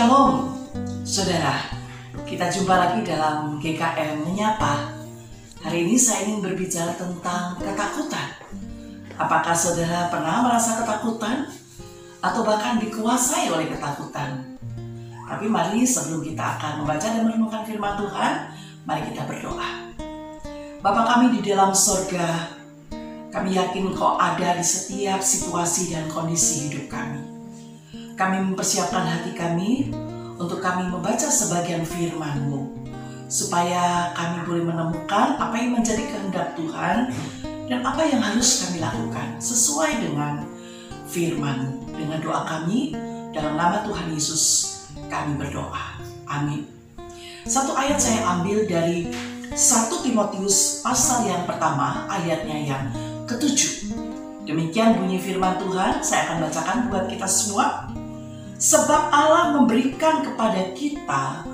[0.00, 0.48] Shalom,
[1.04, 1.60] saudara.
[2.24, 4.96] Kita jumpa lagi dalam GKM Menyapa.
[5.60, 8.32] Hari ini saya ingin berbicara tentang ketakutan.
[9.20, 11.52] Apakah saudara pernah merasa ketakutan?
[12.24, 14.56] Atau bahkan dikuasai oleh ketakutan?
[15.28, 18.32] Tapi mari sebelum kita akan membaca dan merenungkan firman Tuhan,
[18.88, 19.68] mari kita berdoa.
[20.80, 22.56] Bapa kami di dalam sorga,
[23.36, 27.29] kami yakin kau ada di setiap situasi dan kondisi hidup kami.
[28.20, 29.96] Kami mempersiapkan hati kami
[30.36, 32.68] untuk kami membaca sebagian firman-Mu
[33.32, 37.16] supaya kami boleh menemukan apa yang menjadi kehendak Tuhan
[37.64, 40.44] dan apa yang harus kami lakukan sesuai dengan
[41.08, 42.92] firman dengan doa kami
[43.32, 44.44] dalam nama Tuhan Yesus
[45.08, 46.04] kami berdoa.
[46.28, 46.68] Amin.
[47.48, 49.08] Satu ayat saya ambil dari
[49.48, 49.56] 1
[50.04, 52.84] Timotius pasal yang pertama ayatnya yang
[53.24, 53.96] ketujuh.
[54.44, 57.88] Demikian bunyi firman Tuhan saya akan bacakan buat kita semua
[58.60, 61.48] Sebab Allah memberikan kepada kita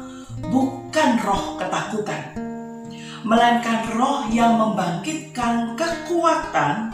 [0.50, 2.34] bukan roh ketakutan,
[3.22, 6.90] melainkan roh yang membangkitkan kekuatan,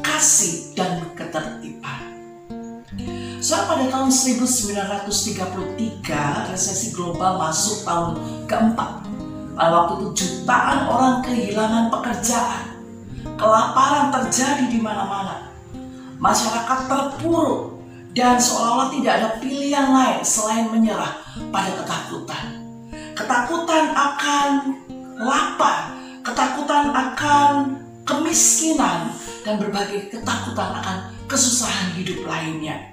[0.00, 2.08] kasih, dan ketertiban.
[3.44, 8.16] Soal pada tahun 1933, resesi global masuk tahun
[8.48, 9.04] keempat.
[9.60, 12.80] Pada waktu itu jutaan orang kehilangan pekerjaan.
[13.36, 15.52] Kelaparan terjadi di mana-mana.
[16.16, 17.69] Masyarakat terpuruk
[18.10, 21.14] dan seolah-olah tidak ada pilihan lain selain menyerah
[21.54, 22.44] pada ketakutan.
[23.14, 24.48] Ketakutan akan
[25.20, 25.94] lapar,
[26.26, 27.52] ketakutan akan
[28.02, 29.14] kemiskinan,
[29.46, 30.96] dan berbagai ketakutan akan
[31.30, 32.90] kesusahan hidup lainnya.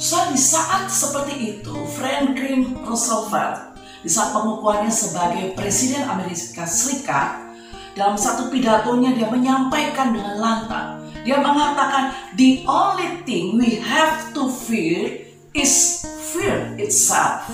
[0.00, 7.52] So, di saat seperti itu, Franklin Roosevelt di saat pengukuhannya sebagai Presiden Amerika Serikat
[7.92, 14.50] dalam satu pidatonya dia menyampaikan dengan lantang dia mengatakan the only thing we have to
[14.50, 15.14] fear
[15.54, 16.02] is
[16.34, 17.46] fear itself.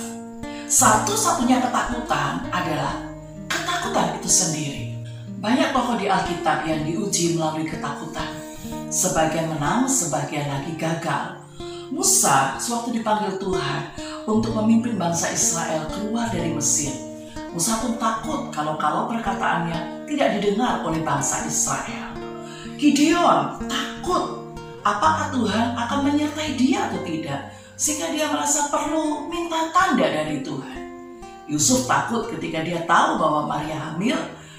[0.65, 2.97] Satu-satunya ketakutan adalah
[3.45, 4.97] ketakutan itu sendiri.
[5.45, 8.33] Banyak tokoh di Alkitab yang diuji melalui ketakutan.
[8.89, 11.45] Sebagian menang, sebagian lagi gagal.
[11.93, 13.93] Musa sewaktu dipanggil Tuhan
[14.25, 16.97] untuk memimpin bangsa Israel keluar dari Mesir.
[17.53, 22.16] Musa pun takut kalau-kalau perkataannya tidak didengar oleh bangsa Israel.
[22.77, 24.53] Gideon takut
[24.85, 30.79] apakah Tuhan akan menyertai dia atau tidak sehingga dia merasa perlu minta tanda dari Tuhan.
[31.49, 34.17] Yusuf takut ketika dia tahu bahwa Maria hamil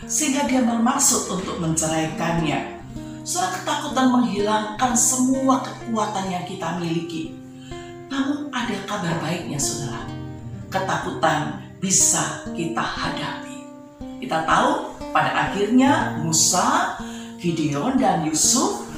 [0.10, 2.82] sehingga dia bermaksud untuk menceraikannya.
[3.22, 7.36] Seorang ketakutan menghilangkan semua kekuatan yang kita miliki.
[8.08, 10.08] Namun ada kabar baiknya saudara.
[10.72, 13.68] Ketakutan bisa kita hadapi.
[14.24, 16.96] Kita tahu pada akhirnya Musa
[17.38, 18.90] Gideon dan Yusuf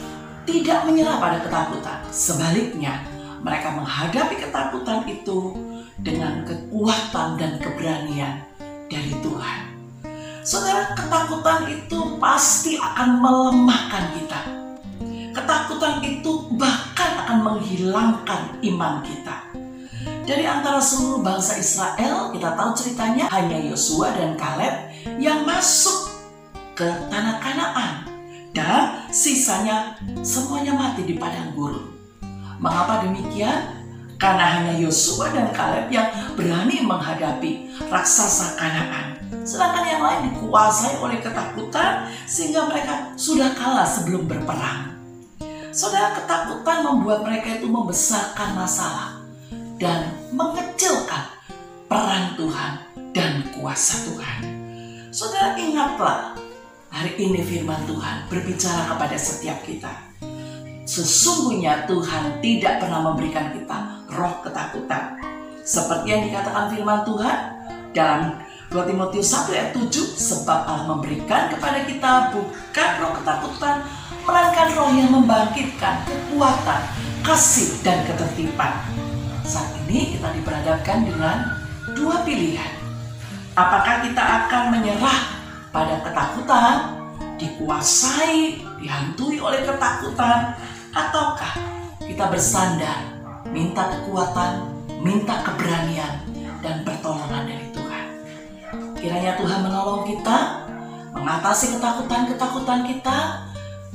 [0.48, 2.00] tidak menyerah pada ketakutan.
[2.10, 3.04] Sebaliknya,
[3.44, 5.56] mereka menghadapi ketakutan itu
[6.00, 8.44] dengan kekuatan dan keberanian
[8.88, 9.60] dari Tuhan.
[10.42, 14.42] Saudara, ketakutan itu pasti akan melemahkan kita.
[15.36, 19.36] Ketakutan itu bahkan akan menghilangkan iman kita.
[20.26, 24.90] Dari antara seluruh bangsa Israel, kita tahu ceritanya hanya Yosua dan Kaleb
[25.22, 26.10] yang masuk
[26.74, 28.09] ke tanah Kanaan
[28.54, 31.86] dan sisanya semuanya mati di padang gurun.
[32.60, 33.80] Mengapa demikian?
[34.20, 39.16] Karena hanya Yosua dan Kaleb yang berani menghadapi raksasa Kanaan.
[39.48, 44.92] Sedangkan yang lain dikuasai oleh ketakutan sehingga mereka sudah kalah sebelum berperang.
[45.72, 49.24] Saudara ketakutan membuat mereka itu membesarkan masalah
[49.80, 51.32] dan mengecilkan
[51.88, 52.74] peran Tuhan
[53.16, 54.40] dan kuasa Tuhan.
[55.16, 56.36] Saudara ingatlah
[56.90, 59.94] Hari ini firman Tuhan berbicara kepada setiap kita.
[60.90, 65.22] Sesungguhnya Tuhan tidak pernah memberikan kita roh ketakutan.
[65.62, 67.38] Seperti yang dikatakan firman Tuhan
[67.94, 68.42] dalam
[68.74, 69.86] 2 Timotius 1 ayat 7
[70.18, 73.86] sebab Allah memberikan kepada kita bukan roh ketakutan
[74.26, 76.82] melainkan roh yang membangkitkan kekuatan,
[77.22, 78.82] kasih dan ketertiban.
[79.46, 81.54] Saat ini kita diperhadapkan dengan
[81.94, 82.74] dua pilihan.
[83.54, 85.39] Apakah kita akan menyerah
[85.70, 86.76] pada ketakutan,
[87.40, 90.58] dikuasai, dihantui oleh ketakutan,
[90.92, 91.54] ataukah
[92.04, 93.00] kita bersandar,
[93.54, 94.66] minta kekuatan,
[95.02, 96.26] minta keberanian,
[96.60, 98.06] dan pertolongan dari Tuhan.
[99.00, 100.38] Kiranya Tuhan menolong kita
[101.16, 103.18] mengatasi ketakutan-ketakutan kita,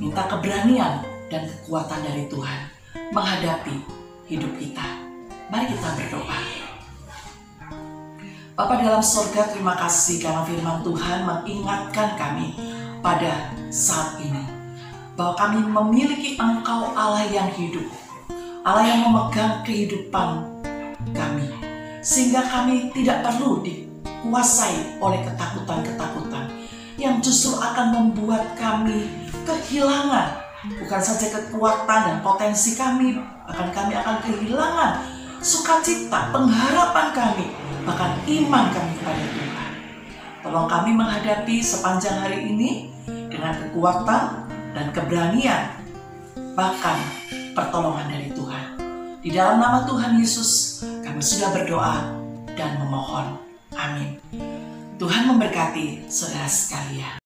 [0.01, 2.59] minta keberanian dan kekuatan dari Tuhan
[3.13, 3.77] menghadapi
[4.31, 4.87] hidup kita.
[5.53, 6.64] Mari kita berdoa.
[8.55, 12.55] Bapak dalam surga terima kasih karena firman Tuhan mengingatkan kami
[13.03, 14.47] pada saat ini.
[15.19, 17.83] Bahwa kami memiliki engkau Allah yang hidup.
[18.63, 20.47] Allah yang memegang kehidupan
[21.11, 21.51] kami.
[22.05, 26.53] sehingga kami tidak perlu dikuasai oleh ketakutan-ketakutan
[27.01, 29.09] yang justru akan membuat kami
[29.49, 30.37] kehilangan
[30.79, 33.17] bukan saja kekuatan dan potensi kami,
[33.49, 35.01] bahkan kami akan kehilangan
[35.41, 37.47] sukacita, pengharapan kami,
[37.85, 39.73] bahkan iman kami kepada Tuhan.
[40.45, 42.93] Tolong kami menghadapi sepanjang hari ini
[43.33, 45.73] dengan kekuatan dan keberanian,
[46.53, 47.01] bahkan
[47.57, 48.67] pertolongan dari Tuhan.
[49.25, 52.13] Di dalam nama Tuhan Yesus, kami sudah berdoa
[52.53, 53.41] dan memohon.
[53.73, 54.21] Amin.
[55.01, 57.24] Tuhan memberkati saudara sekalian.